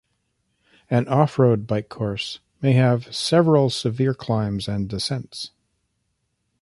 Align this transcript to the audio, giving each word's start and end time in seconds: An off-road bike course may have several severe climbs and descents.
An 0.89 1.07
off-road 1.07 1.67
bike 1.67 1.87
course 1.87 2.39
may 2.59 2.71
have 2.71 3.15
several 3.15 3.69
severe 3.69 4.15
climbs 4.15 4.67
and 4.67 4.89
descents. 4.89 5.51